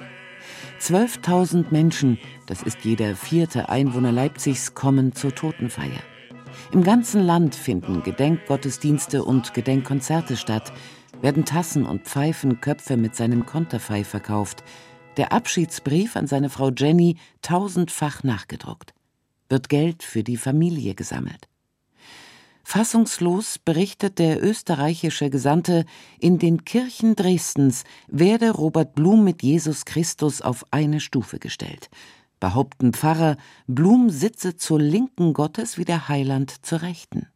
[0.81, 6.03] 12.000 Menschen, das ist jeder vierte Einwohner Leipzigs, kommen zur Totenfeier.
[6.71, 10.71] Im ganzen Land finden Gedenkgottesdienste und Gedenkkonzerte statt,
[11.23, 14.63] werden Tassen und Pfeifenköpfe mit seinem Konterfei verkauft,
[15.17, 18.93] der Abschiedsbrief an seine Frau Jenny tausendfach nachgedruckt,
[19.49, 21.49] wird Geld für die Familie gesammelt.
[22.65, 25.87] Fassungslos berichtet der österreichische Gesandte,
[26.21, 31.89] in den Kirchen Dresdens werde Robert Blum mit Jesus Christus auf eine Stufe gestellt
[32.41, 37.27] behaupten Pfarrer, Blum sitze zur Linken Gottes wie der Heiland zur Rechten.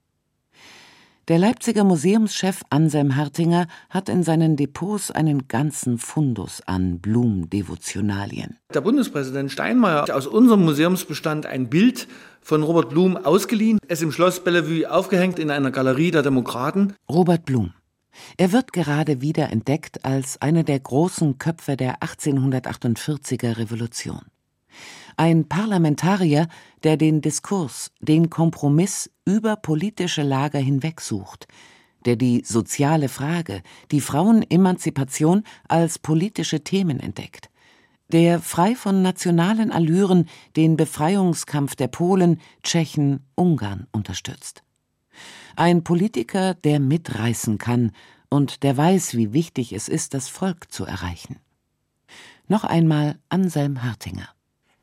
[1.29, 8.59] Der Leipziger Museumschef Anselm Hartinger hat in seinen Depots einen ganzen Fundus an Blum-Devotionalien.
[8.75, 12.09] Der Bundespräsident Steinmeier hat aus unserem Museumsbestand ein Bild
[12.41, 16.95] von Robert Blum ausgeliehen, es im Schloss Bellevue aufgehängt in einer Galerie der Demokraten.
[17.09, 17.73] Robert Blum.
[18.37, 24.23] Er wird gerade wieder entdeckt als einer der großen Köpfe der 1848er Revolution.
[25.17, 26.49] Ein Parlamentarier,
[26.83, 31.47] der den Diskurs, den Kompromiss über politische Lager hinweg sucht,
[32.05, 37.51] der die soziale Frage, die Frauenemanzipation als politische Themen entdeckt,
[38.13, 44.63] der frei von nationalen Allüren den Befreiungskampf der Polen, Tschechen, Ungarn unterstützt.
[45.57, 47.93] Ein Politiker, der mitreißen kann
[48.29, 51.37] und der weiß, wie wichtig es ist, das Volk zu erreichen.
[52.49, 54.29] Noch einmal Anselm Hartinger.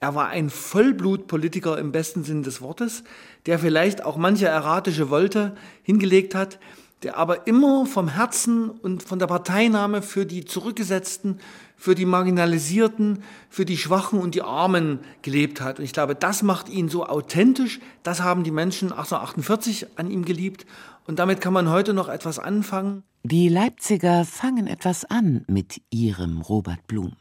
[0.02, 3.04] Er war ein Vollblutpolitiker im besten Sinn des Wortes,
[3.46, 6.58] der vielleicht auch manche erratische Wolte hingelegt hat,
[7.04, 11.40] der aber immer vom Herzen und von der Parteinahme für die Zurückgesetzten,
[11.76, 15.80] für die Marginalisierten, für die Schwachen und die Armen gelebt hat.
[15.80, 17.80] Und ich glaube, das macht ihn so authentisch.
[18.04, 20.66] Das haben die Menschen 1848 an ihm geliebt.
[21.08, 23.04] Und damit kann man heute noch etwas anfangen.
[23.24, 27.18] Die Leipziger fangen etwas an mit ihrem Robert Blum.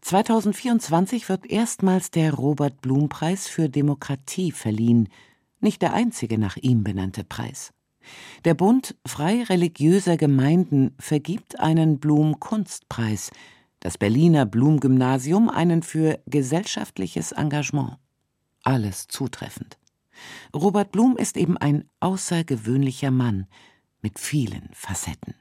[0.00, 5.08] 2024 wird erstmals der Robert Blum Preis für Demokratie verliehen,
[5.60, 7.72] nicht der einzige nach ihm benannte Preis.
[8.44, 13.30] Der Bund frei religiöser Gemeinden vergibt einen Blum Kunstpreis,
[13.80, 17.98] das Berliner Blum Gymnasium einen für gesellschaftliches Engagement.
[18.62, 19.78] Alles zutreffend.
[20.54, 23.46] Robert Blum ist eben ein außergewöhnlicher Mann
[24.00, 25.34] mit vielen Facetten.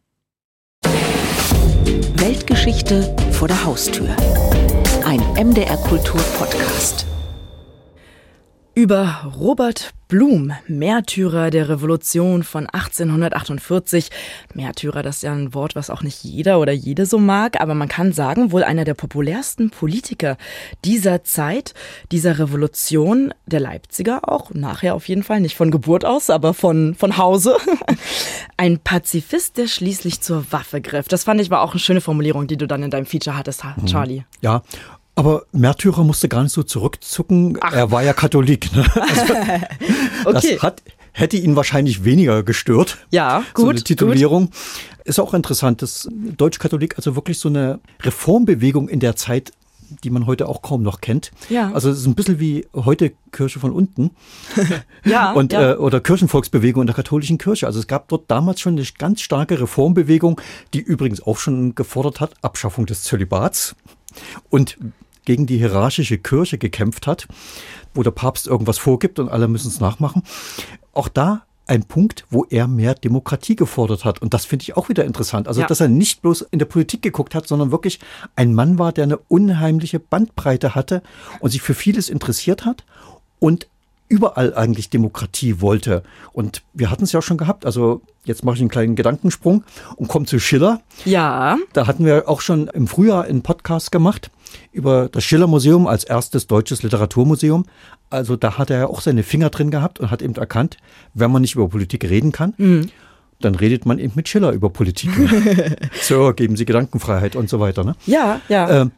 [1.86, 4.08] Weltgeschichte vor der Haustür.
[5.06, 7.06] Ein MDR Kultur Podcast.
[8.78, 14.10] Über Robert Blum, Märtyrer der Revolution von 1848.
[14.54, 17.74] Märtyrer, das ist ja ein Wort, was auch nicht jeder oder jede so mag, aber
[17.74, 20.36] man kann sagen, wohl einer der populärsten Politiker
[20.84, 21.74] dieser Zeit,
[22.12, 26.96] dieser Revolution, der Leipziger auch, nachher auf jeden Fall, nicht von Geburt aus, aber von,
[26.96, 27.56] von Hause.
[28.58, 31.08] Ein Pazifist, der schließlich zur Waffe griff.
[31.08, 33.64] Das fand ich war auch eine schöne Formulierung, die du dann in deinem Feature hattest,
[33.64, 33.86] mhm.
[33.86, 34.24] Charlie.
[34.42, 34.64] Ja,
[35.16, 37.58] aber Märtyrer musste gar nicht so zurückzucken.
[37.62, 37.74] Ach.
[37.74, 38.74] Er war ja Katholik.
[38.76, 38.86] Ne?
[38.96, 39.34] Also,
[40.40, 40.54] okay.
[40.54, 42.98] Das hat, hätte ihn wahrscheinlich weniger gestört.
[43.12, 43.66] Ja, gut.
[43.66, 44.46] So eine Titulierung.
[44.48, 44.56] Gut.
[45.06, 49.52] Ist auch interessant, dass Deutsch-Katholik also wirklich so eine Reformbewegung in der Zeit
[50.04, 51.32] die man heute auch kaum noch kennt.
[51.50, 51.72] Ja.
[51.72, 54.12] Also es ist ein bisschen wie heute Kirche von unten.
[55.06, 55.32] ja.
[55.34, 55.74] Und, ja.
[55.74, 57.68] Äh, oder Kirchenvolksbewegung in der katholischen Kirche.
[57.68, 60.42] Also es gab dort damals schon eine ganz starke Reformbewegung,
[60.74, 63.76] die übrigens auch schon gefordert hat, Abschaffung des Zölibats.
[64.50, 64.78] Und
[65.26, 67.28] gegen die hierarchische Kirche gekämpft hat,
[67.94, 70.24] wo der Papst irgendwas vorgibt und alle müssen es nachmachen.
[70.94, 74.22] Auch da ein Punkt, wo er mehr Demokratie gefordert hat.
[74.22, 75.48] Und das finde ich auch wieder interessant.
[75.48, 75.68] Also, Ja.
[75.68, 78.00] dass er nicht bloß in der Politik geguckt hat, sondern wirklich
[78.36, 81.02] ein Mann war, der eine unheimliche Bandbreite hatte
[81.40, 82.84] und sich für vieles interessiert hat
[83.40, 83.68] und
[84.08, 86.04] überall eigentlich Demokratie wollte.
[86.34, 87.66] Und wir hatten es ja auch schon gehabt.
[87.66, 89.64] Also, jetzt mache ich einen kleinen Gedankensprung
[89.96, 90.82] und komme zu Schiller.
[91.04, 91.58] Ja.
[91.74, 94.30] Da hatten wir auch schon im Frühjahr einen Podcast gemacht
[94.72, 97.66] über das Schiller Museum als erstes deutsches Literaturmuseum.
[98.10, 100.78] Also da hat er ja auch seine Finger drin gehabt und hat eben erkannt,
[101.14, 102.90] wenn man nicht über Politik reden kann, Mhm.
[103.42, 105.10] dann redet man eben mit Schiller über Politik.
[106.02, 107.84] so, geben Sie Gedankenfreiheit und so weiter.
[107.84, 107.96] Ne?
[108.06, 108.82] Ja, ja.
[108.82, 108.92] Ähm,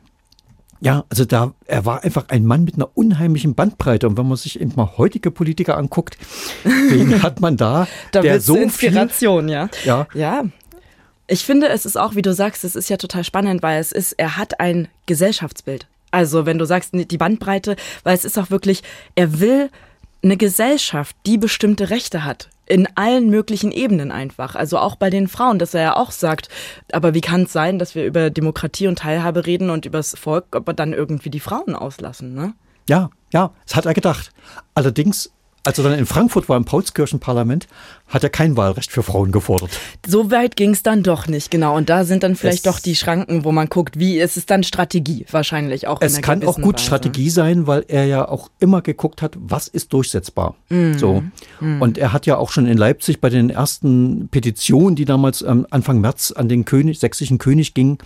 [0.80, 4.08] ja, also da, er war einfach ein Mann mit einer unheimlichen Bandbreite.
[4.08, 6.18] Und wenn man sich eben mal heutige Politiker anguckt,
[6.64, 9.70] wen hat man da, da der so Inspiration, ja.
[9.70, 10.44] viel, ja, Ja.
[11.28, 13.92] Ich finde, es ist auch, wie du sagst, es ist ja total spannend, weil es
[13.92, 15.88] ist, er hat ein Gesellschaftsbild.
[16.10, 18.82] Also, wenn du sagst, die Bandbreite, weil es ist auch wirklich,
[19.16, 19.70] er will
[20.24, 22.50] eine Gesellschaft, die bestimmte Rechte hat.
[22.66, 24.56] In allen möglichen Ebenen einfach.
[24.56, 26.50] Also auch bei den Frauen, dass er ja auch sagt,
[26.92, 30.48] aber wie kann es sein, dass wir über Demokratie und Teilhabe reden und übers Volk,
[30.52, 32.54] aber dann irgendwie die Frauen auslassen, ne?
[32.90, 34.32] Ja, ja, das hat er gedacht.
[34.74, 35.32] Allerdings,
[35.68, 37.68] als er dann in Frankfurt war im Paulskirchenparlament,
[38.08, 39.70] hat er kein Wahlrecht für Frauen gefordert.
[40.08, 41.76] So weit ging es dann doch nicht, genau.
[41.76, 44.46] Und da sind dann vielleicht Es- doch die Schranken, wo man guckt, wie ist es
[44.46, 46.00] dann Strategie wahrscheinlich auch.
[46.02, 46.86] Es kann auch gut Weise.
[46.86, 50.56] Strategie sein, weil er ja auch immer geguckt hat, was ist durchsetzbar.
[50.70, 50.98] Mhm.
[50.98, 51.24] So.
[51.60, 51.82] Mhm.
[51.82, 55.68] Und er hat ja auch schon in Leipzig bei den ersten Petitionen, die damals ähm,
[55.70, 57.98] Anfang März an den König, sächsischen König gingen,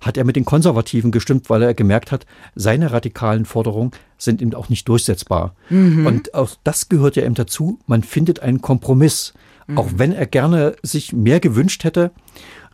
[0.00, 3.90] hat er mit den Konservativen gestimmt, weil er gemerkt hat, seine radikalen Forderungen
[4.22, 5.54] sind eben auch nicht durchsetzbar.
[5.68, 6.06] Mhm.
[6.06, 7.78] Und auch das gehört ja eben dazu.
[7.86, 9.34] Man findet einen Kompromiss.
[9.66, 9.78] Mhm.
[9.78, 12.12] Auch wenn er gerne sich mehr gewünscht hätte,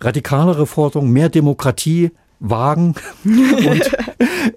[0.00, 2.94] radikalere Forderungen, mehr Demokratie wagen.
[3.24, 3.90] Und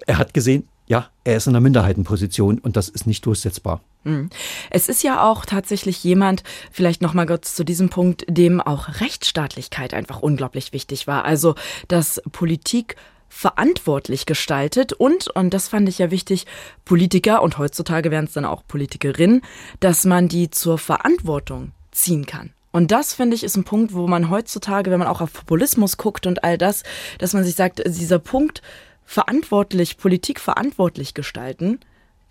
[0.06, 3.80] er hat gesehen, ja, er ist in einer Minderheitenposition und das ist nicht durchsetzbar.
[4.02, 4.28] Mhm.
[4.70, 9.94] Es ist ja auch tatsächlich jemand, vielleicht nochmal kurz zu diesem Punkt, dem auch Rechtsstaatlichkeit
[9.94, 11.24] einfach unglaublich wichtig war.
[11.24, 11.54] Also,
[11.86, 12.96] dass Politik
[13.30, 16.46] verantwortlich gestaltet und, und das fand ich ja wichtig,
[16.84, 19.40] Politiker und heutzutage wären es dann auch Politikerinnen,
[19.78, 22.50] dass man die zur Verantwortung ziehen kann.
[22.72, 25.96] Und das, finde ich, ist ein Punkt, wo man heutzutage, wenn man auch auf Populismus
[25.96, 26.82] guckt und all das,
[27.18, 28.62] dass man sich sagt, dieser Punkt,
[29.04, 31.80] verantwortlich, Politik verantwortlich gestalten,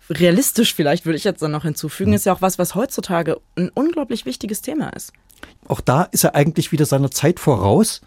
[0.08, 3.70] realistisch vielleicht, würde ich jetzt dann noch hinzufügen, ist ja auch was, was heutzutage ein
[3.74, 5.12] unglaublich wichtiges Thema ist.
[5.68, 8.00] Auch da ist er eigentlich wieder seiner Zeit voraus.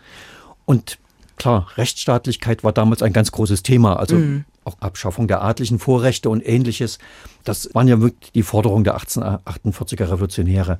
[0.65, 0.97] Und
[1.38, 3.98] klar, Rechtsstaatlichkeit war damals ein ganz großes Thema.
[3.98, 4.46] Also Mhm.
[4.65, 6.98] auch Abschaffung der adlichen Vorrechte und ähnliches.
[7.43, 10.80] Das waren ja wirklich die Forderungen der 1848er Revolutionäre.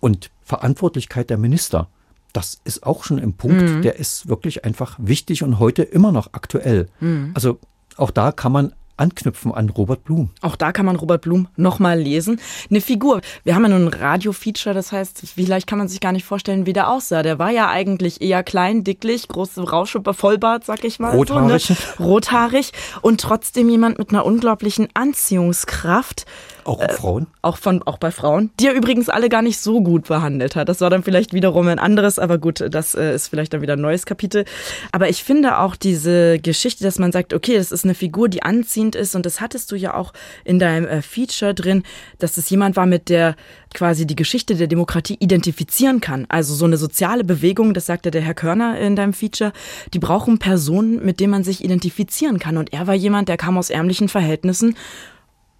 [0.00, 1.88] Und Verantwortlichkeit der Minister,
[2.34, 3.82] das ist auch schon ein Punkt, Mhm.
[3.82, 6.88] der ist wirklich einfach wichtig und heute immer noch aktuell.
[7.00, 7.30] Mhm.
[7.34, 7.58] Also
[7.96, 10.30] auch da kann man anknüpfen an Robert Blum.
[10.40, 12.40] Auch da kann man Robert Blum nochmal lesen.
[12.70, 13.20] Eine Figur.
[13.42, 16.66] Wir haben ja nun ein Radio-Feature, das heißt, vielleicht kann man sich gar nicht vorstellen,
[16.66, 17.22] wie der aussah.
[17.22, 21.14] Der war ja eigentlich eher klein, dicklich, große Rauschupper, Vollbart, sag ich mal.
[21.14, 21.64] Rothaarig.
[21.64, 21.78] So, ne?
[21.98, 26.26] Rothaarig und trotzdem jemand mit einer unglaublichen Anziehungskraft.
[26.64, 27.26] Auch Frauen?
[27.42, 30.68] Auch, von, auch bei Frauen, die er übrigens alle gar nicht so gut behandelt hat.
[30.68, 33.74] Das war dann vielleicht wiederum ein anderes, aber gut, das äh, ist vielleicht dann wieder
[33.74, 34.44] ein neues Kapitel.
[34.92, 38.42] Aber ich finde auch diese Geschichte, dass man sagt, okay, das ist eine Figur, die
[38.42, 40.12] anziehend ist und das hattest du ja auch
[40.44, 41.82] in deinem äh, Feature drin,
[42.18, 43.36] dass es jemand war, mit der
[43.74, 46.26] quasi die Geschichte der Demokratie identifizieren kann.
[46.28, 49.52] Also so eine soziale Bewegung, das sagte der Herr Körner in deinem Feature,
[49.92, 52.56] die brauchen Personen, mit denen man sich identifizieren kann.
[52.56, 54.76] Und er war jemand, der kam aus ärmlichen Verhältnissen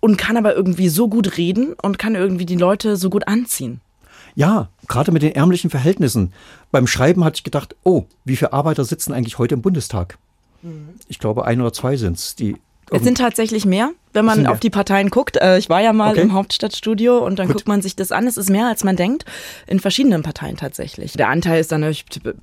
[0.05, 3.81] und kann aber irgendwie so gut reden und kann irgendwie die Leute so gut anziehen.
[4.35, 6.35] Ja, gerade mit den ärmlichen Verhältnissen.
[6.71, 10.19] Beim Schreiben hatte ich gedacht, oh, wie viele Arbeiter sitzen eigentlich heute im Bundestag?
[11.09, 12.57] Ich glaube, ein oder zwei sind's, die.
[12.91, 15.39] Es sind tatsächlich mehr, wenn man Sind auf die Parteien guckt.
[15.39, 16.21] Äh, Ich war ja mal Okay.
[16.21, 17.57] im Hauptstadtstudio und dann Gut.
[17.57, 18.27] guckt man sich das an.
[18.27, 19.25] Es ist mehr, als man denkt,
[19.67, 21.15] in verschiedenen Parteien tatsächlich.
[21.15, 21.95] Der Anteil ist dann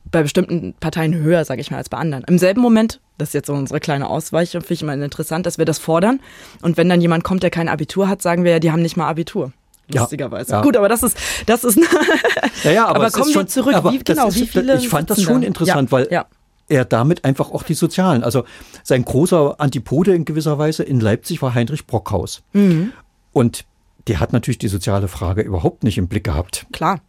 [0.10, 2.24] bei bestimmten Parteien höher, sage ich mal, als bei anderen.
[2.28, 5.58] Im selben Moment, das ist jetzt so unsere kleine Ausweichung, finde ich immer interessant, dass
[5.58, 6.20] wir das fordern.
[6.62, 8.98] Und wenn dann jemand kommt, der kein Abitur hat, sagen wir ja, die haben nicht
[8.98, 9.52] mal Abitur.
[9.94, 10.52] Ja, Lustigerweise.
[10.54, 10.62] ja.
[10.62, 11.80] Gut, aber das ist, das ist.
[12.64, 13.74] Ja, ja, aber, aber kommen wir zurück.
[13.74, 15.48] Aber wie, genau, ist, wie viele ich fand das schon da?
[15.48, 16.26] interessant, ja, weil ja.
[16.70, 18.44] er damit einfach auch die Sozialen, also
[18.84, 22.44] sein großer Antipode in gewisser Weise in Leipzig war Heinrich Brockhaus.
[22.54, 22.94] Mhm.
[23.34, 23.66] Und
[24.08, 26.68] der hat natürlich die soziale Frage überhaupt nicht im Blick gehabt.
[26.72, 27.02] Klar.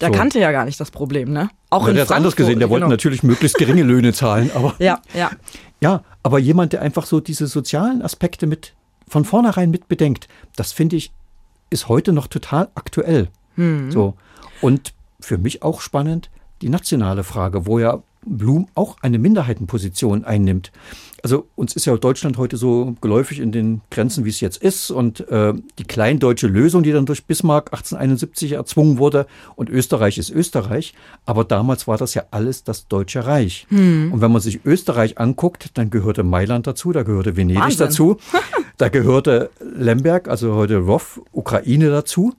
[0.00, 0.14] Der So.
[0.14, 1.50] kannte ja gar nicht das Problem, ne?
[1.70, 2.92] Auch Ja, in der hat anders Frankfurt, gesehen, der wollte genau.
[2.92, 5.30] natürlich möglichst geringe Löhne zahlen, aber Ja, ja.
[5.80, 8.74] ja, aber jemand, der einfach so diese sozialen Aspekte mit
[9.08, 11.12] von vornherein mit bedenkt, das finde ich,
[11.70, 13.28] ist heute noch total aktuell.
[13.56, 13.90] Mhm.
[13.90, 14.14] So.
[14.60, 16.30] Und für mich auch spannend,
[16.62, 20.72] die nationale Frage, wo ja Blum auch eine Minderheitenposition einnimmt.
[21.22, 24.90] Also uns ist ja Deutschland heute so geläufig in den Grenzen, wie es jetzt ist.
[24.90, 29.26] Und äh, die kleindeutsche Lösung, die dann durch Bismarck 1871 erzwungen wurde,
[29.56, 30.94] und Österreich ist Österreich.
[31.26, 33.66] Aber damals war das ja alles das Deutsche Reich.
[33.70, 34.12] Hm.
[34.12, 37.78] Und wenn man sich Österreich anguckt, dann gehörte Mailand dazu, da gehörte Venedig Wahnsinn.
[37.78, 38.18] dazu,
[38.76, 42.34] da gehörte Lemberg, also heute Rov, Ukraine dazu.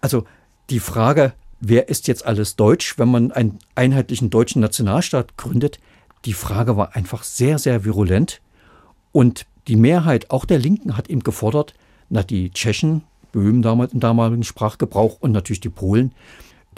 [0.00, 0.24] Also
[0.70, 5.80] die Frage, wer ist jetzt alles deutsch, wenn man einen einheitlichen deutschen Nationalstaat gründet,
[6.26, 8.40] die Frage war einfach sehr, sehr virulent.
[9.12, 11.74] Und die Mehrheit, auch der Linken, hat eben gefordert,
[12.10, 16.12] na, die Tschechen, Böhmen damals im damaligen Sprachgebrauch und natürlich die Polen,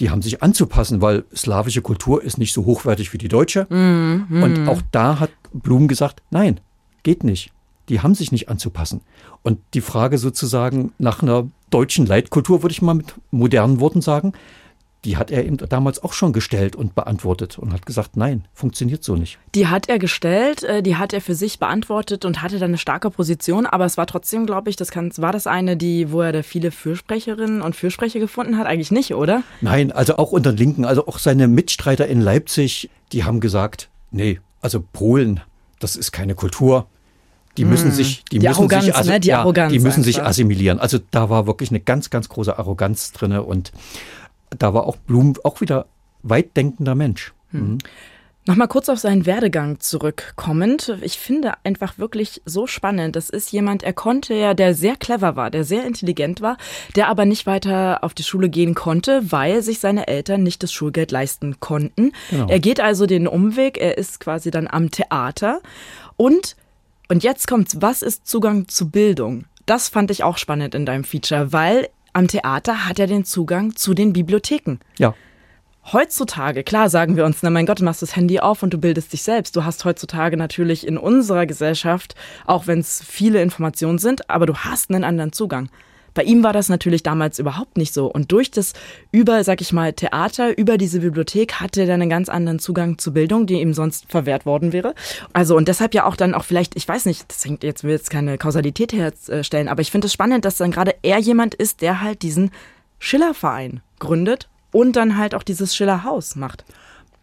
[0.00, 3.66] die haben sich anzupassen, weil slawische Kultur ist nicht so hochwertig wie die deutsche.
[3.68, 4.42] Mhm.
[4.42, 6.60] Und auch da hat Blum gesagt, nein,
[7.02, 7.50] geht nicht.
[7.88, 9.00] Die haben sich nicht anzupassen.
[9.42, 14.34] Und die Frage sozusagen nach einer deutschen Leitkultur, würde ich mal mit modernen Worten sagen,
[15.08, 19.02] die hat er eben damals auch schon gestellt und beantwortet und hat gesagt, nein, funktioniert
[19.02, 19.38] so nicht.
[19.54, 22.76] Die hat er gestellt, äh, die hat er für sich beantwortet und hatte dann eine
[22.76, 26.20] starke Position, aber es war trotzdem, glaube ich, das kann, war das eine, die, wo
[26.20, 28.66] er da viele Fürsprecherinnen und Fürsprecher gefunden hat?
[28.66, 29.44] Eigentlich nicht, oder?
[29.62, 33.88] Nein, also auch unter den Linken, also auch seine Mitstreiter in Leipzig, die haben gesagt,
[34.10, 35.40] nee, also Polen,
[35.80, 36.86] das ist keine Kultur.
[37.56, 37.92] Die müssen Mm.
[37.92, 39.20] sich, die, Die müssen Arroganz, sich, ne?
[39.20, 40.78] Die ja, die müssen sich assimilieren.
[40.78, 43.72] Also da war wirklich eine ganz, ganz große Arroganz drinne und
[44.56, 45.86] da war auch Blum auch wieder
[46.22, 47.32] weitdenkender Mensch.
[47.52, 47.78] Mhm.
[48.48, 50.96] Nochmal kurz auf seinen Werdegang zurückkommend.
[51.02, 53.14] Ich finde einfach wirklich so spannend.
[53.14, 56.56] Das ist jemand, er konnte ja, der sehr clever war, der sehr intelligent war,
[56.96, 60.72] der aber nicht weiter auf die Schule gehen konnte, weil sich seine Eltern nicht das
[60.72, 62.12] Schulgeld leisten konnten.
[62.30, 62.46] Genau.
[62.48, 65.60] Er geht also den Umweg, er ist quasi dann am Theater
[66.16, 66.56] und
[67.10, 69.44] und jetzt kommt's, was ist Zugang zu Bildung?
[69.66, 73.76] Das fand ich auch spannend in deinem Feature, weil am Theater hat er den Zugang
[73.76, 74.78] zu den Bibliotheken.
[74.98, 75.14] Ja.
[75.92, 78.78] Heutzutage, klar sagen wir uns, na mein Gott, du machst das Handy auf und du
[78.78, 79.56] bildest dich selbst.
[79.56, 82.14] Du hast heutzutage natürlich in unserer Gesellschaft,
[82.46, 85.70] auch wenn es viele Informationen sind, aber du hast einen anderen Zugang.
[86.18, 88.06] Bei ihm war das natürlich damals überhaupt nicht so.
[88.06, 88.72] Und durch das
[89.12, 92.98] über, sag ich mal, Theater, über diese Bibliothek hatte er dann einen ganz anderen Zugang
[92.98, 94.96] zu Bildung, die ihm sonst verwehrt worden wäre.
[95.32, 97.92] Also und deshalb ja auch dann auch vielleicht, ich weiß nicht, das hängt jetzt will
[97.92, 101.82] jetzt keine Kausalität herstellen, aber ich finde es spannend, dass dann gerade er jemand ist,
[101.82, 102.50] der halt diesen
[102.98, 106.64] Schillerverein gründet und dann halt auch dieses Schillerhaus macht.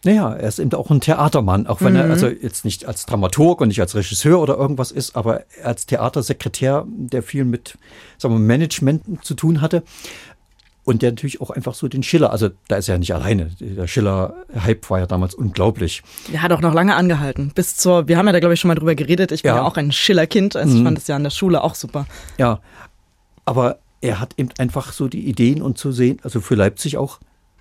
[0.04, 1.98] Naja, er ist eben auch ein Theatermann, auch wenn Mhm.
[1.98, 5.86] er also jetzt nicht als Dramaturg und nicht als Regisseur oder irgendwas ist, aber als
[5.86, 7.76] Theatersekretär, der viel mit
[8.18, 9.82] sagen wir, Management zu tun hatte.
[10.84, 13.50] Und der natürlich auch einfach so den Schiller, also da ist er ja nicht alleine.
[13.58, 16.04] Der Schiller-Hype war ja damals unglaublich.
[16.32, 17.50] Der hat auch noch lange angehalten.
[17.52, 19.32] Bis zur, wir haben ja da, glaube ich, schon mal drüber geredet.
[19.32, 19.62] Ich bin ja, Ja.
[19.64, 20.54] auch ein Schiller-Kind.
[20.54, 20.84] Also ich Mhm.
[20.84, 22.06] fand es ja an der Schule auch super.
[22.38, 22.60] Ja,
[23.44, 27.18] aber er hat eben einfach so die Ideen und zu sehen, also für Leipzig auch,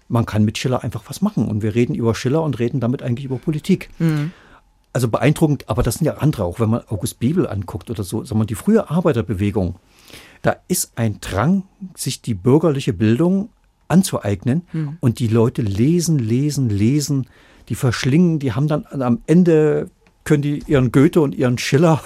[0.08, 1.48] man kann mit Schiller einfach was machen.
[1.48, 3.90] Und wir reden über Schiller und reden damit eigentlich über Politik.
[4.00, 4.32] Mhm.
[4.94, 8.24] Also beeindruckend, aber das sind ja andere, auch wenn man August Bebel anguckt oder so,
[8.24, 9.76] sagen wir, die frühe Arbeiterbewegung,
[10.42, 11.64] da ist ein Drang,
[11.96, 13.50] sich die bürgerliche Bildung
[13.88, 14.98] anzueignen Hm.
[15.02, 17.28] und die Leute lesen, lesen, lesen,
[17.68, 19.90] die verschlingen, die haben dann am Ende,
[20.24, 22.02] können die ihren Goethe und ihren Schiller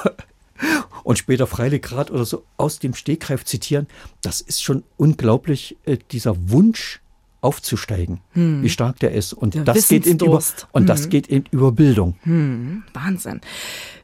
[1.03, 3.87] und später Freilich Grad oder so aus dem Stegreif zitieren.
[4.21, 7.01] Das ist schon unglaublich, äh, dieser Wunsch
[7.41, 8.61] aufzusteigen, Hm.
[8.63, 9.33] wie stark der ist.
[9.33, 11.09] Und Der das geht eben über, und das Mhm.
[11.09, 12.15] geht eben über Bildung.
[12.23, 13.41] Hm, Wahnsinn.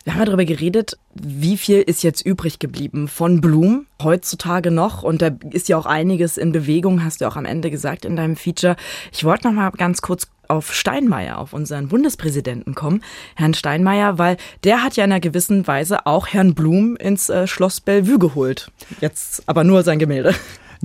[0.04, 5.02] Wir haben ja darüber geredet, wie viel ist jetzt übrig geblieben von Blum heutzutage noch.
[5.04, 8.16] Und da ist ja auch einiges in Bewegung, hast du auch am Ende gesagt in
[8.16, 8.76] deinem Feature.
[9.12, 13.02] Ich wollte noch mal ganz kurz auf Steinmeier, auf unseren Bundespräsidenten kommen,
[13.36, 17.48] Herrn Steinmeier, weil der hat ja in einer gewissen Weise auch Herrn Blum ins äh,
[17.48, 18.72] Schloss Bellevue geholt.
[19.02, 20.36] Jetzt aber nur sein Gemälde.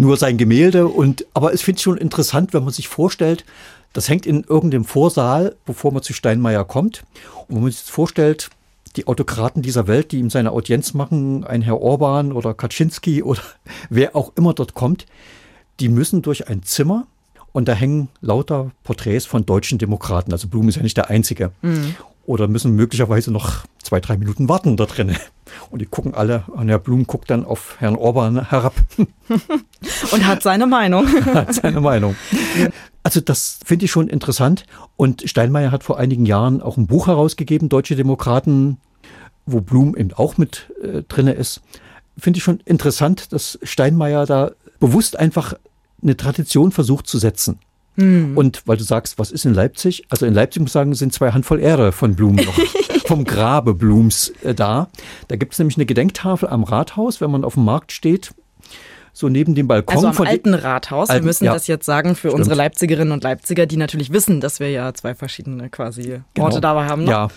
[0.00, 0.88] Nur sein Gemälde.
[0.88, 3.44] Und, aber es finde ich schon interessant, wenn man sich vorstellt,
[3.92, 7.04] das hängt in irgendeinem Vorsaal, bevor man zu Steinmeier kommt.
[7.48, 8.50] Und wenn man sich vorstellt,
[8.96, 13.42] die Autokraten dieser Welt, die ihm seine Audienz machen, ein Herr Orban oder Kaczynski oder
[13.90, 15.06] wer auch immer dort kommt,
[15.80, 17.06] die müssen durch ein Zimmer
[17.52, 20.32] und da hängen lauter Porträts von deutschen Demokraten.
[20.32, 21.52] Also Blum ist ja nicht der Einzige.
[21.62, 21.94] Mhm.
[22.30, 25.16] Oder müssen möglicherweise noch zwei, drei Minuten warten da drinnen.
[25.68, 28.72] Und die gucken alle, und Herr Blum guckt dann auf Herrn Orban herab.
[30.12, 31.08] Und hat seine Meinung.
[31.34, 32.14] hat seine Meinung.
[33.02, 34.64] Also das finde ich schon interessant.
[34.96, 38.76] Und Steinmeier hat vor einigen Jahren auch ein Buch herausgegeben, Deutsche Demokraten,
[39.44, 41.62] wo Blum eben auch mit äh, drinne ist.
[42.16, 45.54] Finde ich schon interessant, dass Steinmeier da bewusst einfach
[46.00, 47.58] eine Tradition versucht zu setzen.
[48.00, 48.36] Hm.
[48.36, 50.04] Und weil du sagst, was ist in Leipzig?
[50.08, 52.54] Also in Leipzig muss ich sagen, sind zwei Handvoll Ehre von Blumen noch,
[53.06, 54.88] vom Grabe Blums äh, da.
[55.28, 58.32] Da gibt es nämlich eine Gedenktafel am Rathaus, wenn man auf dem Markt steht.
[59.12, 59.96] So neben dem Balkon.
[59.96, 61.10] Also am von alten Rathaus.
[61.10, 61.52] Alten, wir müssen ja.
[61.52, 62.34] das jetzt sagen für Stimmt.
[62.34, 66.86] unsere Leipzigerinnen und Leipziger, die natürlich wissen, dass wir ja zwei verschiedene quasi Orte dabei
[66.86, 67.04] haben.
[67.04, 67.10] Ne?
[67.10, 67.28] Ja.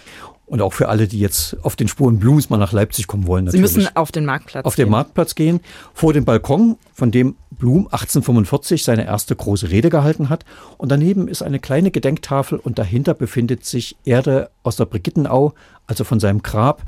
[0.45, 3.49] Und auch für alle, die jetzt auf den Spuren Blums mal nach Leipzig kommen wollen.
[3.49, 3.85] Sie Natürlich.
[3.85, 4.91] müssen auf den Marktplatz auf den gehen.
[4.91, 5.61] Marktplatz gehen,
[5.93, 10.43] vor dem Balkon, von dem Blum 1845 seine erste große Rede gehalten hat.
[10.77, 15.53] Und daneben ist eine kleine Gedenktafel und dahinter befindet sich Erde aus der Brigittenau,
[15.87, 16.83] also von seinem Grab.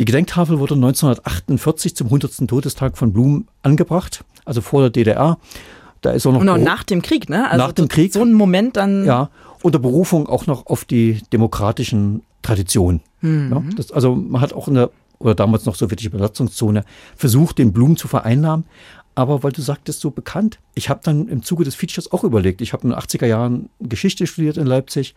[0.00, 2.48] Die Gedenktafel wurde 1948 zum 100.
[2.48, 5.36] Todestag von Blum angebracht, also vor der DDR.
[6.00, 7.50] Da ist er noch Und auch nach dem Krieg, ne?
[7.50, 8.14] Also Nach dem Krieg.
[8.14, 9.04] So ein Moment dann.
[9.04, 9.28] ja,
[9.62, 13.02] unter Berufung auch noch auf die demokratischen Traditionen.
[13.20, 13.52] Mhm.
[13.52, 17.74] Ja, das, also man hat auch in der, oder damals noch sowjetische Besatzungszone, versucht, den
[17.74, 18.64] Blumen zu vereinnahmen.
[19.14, 22.62] Aber weil du sagtest, so bekannt, ich habe dann im Zuge des Features auch überlegt,
[22.62, 25.14] ich habe in den 80er Jahren Geschichte studiert in Leipzig.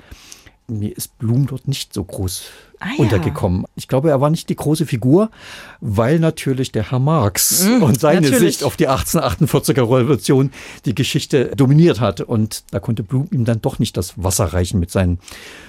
[0.68, 2.44] Mir ist Blum dort nicht so groß
[2.84, 3.04] Ah, ja.
[3.04, 3.64] untergekommen.
[3.76, 5.30] Ich glaube, er war nicht die große Figur,
[5.80, 8.40] weil natürlich der Herr Marx Mm, und seine natürlich.
[8.40, 10.52] Sicht auf die 1848er Revolution
[10.86, 12.20] die Geschichte dominiert hat.
[12.20, 15.20] Und da konnte Blum ihm dann doch nicht das Wasser reichen mit seinen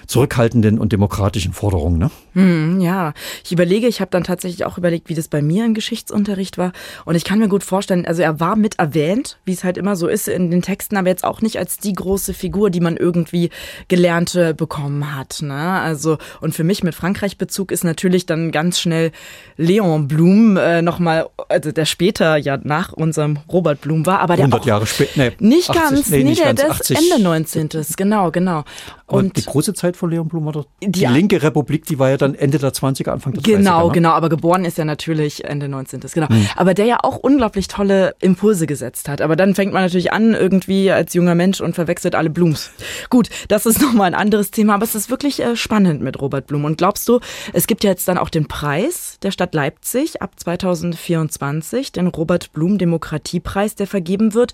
[0.07, 1.99] zurückhaltenden und demokratischen Forderungen.
[1.99, 2.11] Ne?
[2.33, 5.75] Hm, ja, ich überlege, ich habe dann tatsächlich auch überlegt, wie das bei mir im
[5.75, 6.73] Geschichtsunterricht war.
[7.05, 9.95] Und ich kann mir gut vorstellen, also er war mit erwähnt, wie es halt immer
[9.95, 12.97] so ist in den Texten, aber jetzt auch nicht als die große Figur, die man
[12.97, 13.51] irgendwie
[13.89, 15.43] gelernte bekommen hat.
[15.43, 15.55] Ne?
[15.55, 19.13] Also, und für mich mit Frankreich-Bezug ist natürlich dann ganz schnell
[19.59, 24.45] Leon Blum äh, nochmal, also der später ja nach unserem Robert Blum war, aber der
[24.45, 25.11] 100 auch Jahre später.
[25.17, 26.99] Nee, nicht 80, ganz, nee, nee, nicht der, ganz, der 80.
[26.99, 27.69] ist Ende 19.
[27.99, 28.65] Genau, genau.
[29.07, 31.11] Aber Und die große Zeit von Leon Blum war doch die, Ja.
[31.11, 33.57] linke Republik, die war ja dann Ende der 20er, Anfang der 30er.
[33.59, 33.93] Genau, ne?
[33.93, 36.01] genau, aber geboren ist er natürlich Ende 19.
[36.15, 36.29] Genau.
[36.29, 36.47] Hm.
[36.57, 39.21] Aber der ja auch unglaublich tolle Impulse gesetzt hat.
[39.21, 42.71] Aber dann fängt man natürlich an, irgendwie als junger Mensch und verwechselt alle Blums.
[43.11, 46.47] Gut, das ist nochmal ein anderes Thema, aber es ist wirklich äh, spannend mit Robert
[46.47, 46.65] Blum.
[46.65, 47.21] Und glaubst du,
[47.53, 52.53] es gibt ja jetzt dann auch den Preis der Stadt Leipzig ab 2024, den Robert
[52.53, 54.53] Blum Demokratiepreis, der vergeben wird.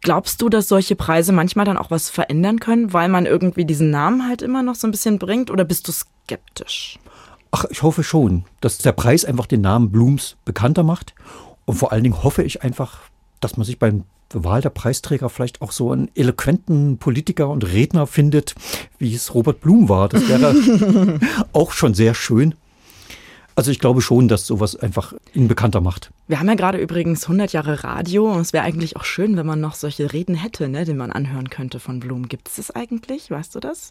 [0.00, 3.90] Glaubst du, dass solche Preise manchmal dann auch was verändern können, weil man irgendwie diesen
[3.90, 5.50] Namen halt immer noch so ein bisschen bringt?
[5.50, 6.98] Oder bist du skeptisch?
[7.50, 11.14] Ach, ich hoffe schon, dass der Preis einfach den Namen Blums bekannter macht.
[11.64, 13.00] Und vor allen Dingen hoffe ich einfach,
[13.40, 18.06] dass man sich beim Wahl der Preisträger vielleicht auch so einen eloquenten Politiker und Redner
[18.06, 18.54] findet,
[18.98, 20.08] wie es Robert Blum war.
[20.08, 21.18] Das wäre
[21.52, 22.54] auch schon sehr schön.
[23.58, 26.12] Also ich glaube schon, dass sowas einfach ihn bekannter macht.
[26.28, 29.46] Wir haben ja gerade übrigens 100 Jahre Radio und es wäre eigentlich auch schön, wenn
[29.46, 32.28] man noch solche Reden hätte, ne, die man anhören könnte von Blum.
[32.28, 33.32] Gibt es das eigentlich?
[33.32, 33.90] Weißt du das?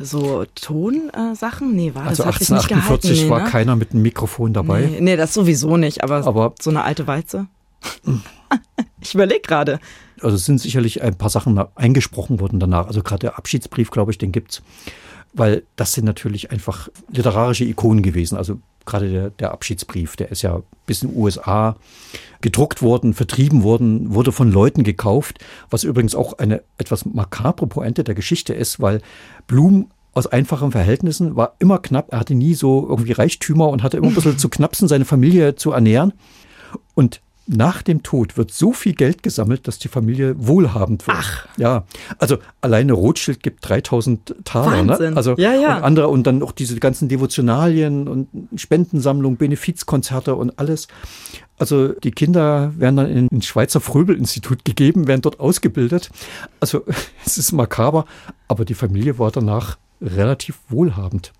[0.00, 1.76] So Tonsachen?
[1.76, 2.88] nee, war Also das hat sich nicht gehalten.
[2.88, 3.48] 1848 Nee, war ne?
[3.48, 4.80] keiner mit einem Mikrofon dabei.
[4.90, 7.46] Nee, nee, das sowieso nicht, aber, Aber- so eine alte Walze.
[9.00, 9.78] ich überlege gerade.
[10.20, 12.88] Also es sind sicherlich ein paar Sachen eingesprochen worden danach.
[12.88, 14.62] Also gerade der Abschiedsbrief, glaube ich, den gibt's.
[15.36, 18.36] Weil das sind natürlich einfach literarische Ikonen gewesen.
[18.36, 21.76] Also gerade der, der Abschiedsbrief, der ist ja bis in den USA
[22.40, 28.04] gedruckt worden, vertrieben worden, wurde von Leuten gekauft, was übrigens auch eine etwas makabre Pointe
[28.04, 29.02] der Geschichte ist, weil
[29.46, 33.98] Blum aus einfachen Verhältnissen war immer knapp, er hatte nie so irgendwie Reichtümer und hatte
[33.98, 36.14] immer ein bisschen zu knapsen, seine Familie zu ernähren.
[36.94, 41.16] Und nach dem Tod wird so viel Geld gesammelt, dass die Familie wohlhabend wird.
[41.20, 41.46] Ach.
[41.56, 41.84] Ja,
[42.18, 44.88] also alleine Rothschild gibt 3000 Taler.
[44.88, 45.10] Wahnsinn.
[45.10, 45.16] Ne?
[45.16, 45.78] Also Ja, ja.
[45.78, 50.88] Und andere und dann auch diese ganzen Devotionalien und Spendensammlung, Benefizkonzerte und alles.
[51.58, 56.10] Also die Kinder werden dann in ein Schweizer Fröbel-Institut gegeben, werden dort ausgebildet.
[56.60, 56.84] Also
[57.24, 58.06] es ist makaber,
[58.48, 61.32] aber die Familie war danach relativ wohlhabend.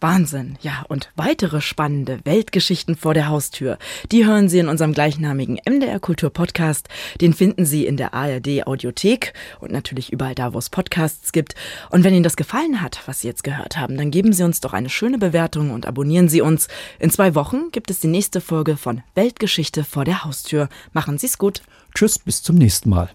[0.00, 3.78] Wahnsinn, ja, und weitere spannende Weltgeschichten vor der Haustür,
[4.12, 6.88] die hören Sie in unserem gleichnamigen MDR Kultur Podcast.
[7.20, 11.56] Den finden Sie in der ARD Audiothek und natürlich überall da, wo es Podcasts gibt.
[11.90, 14.60] Und wenn Ihnen das gefallen hat, was Sie jetzt gehört haben, dann geben Sie uns
[14.60, 16.68] doch eine schöne Bewertung und abonnieren Sie uns.
[17.00, 20.68] In zwei Wochen gibt es die nächste Folge von Weltgeschichte vor der Haustür.
[20.92, 21.62] Machen Sie es gut.
[21.92, 23.10] Tschüss, bis zum nächsten Mal.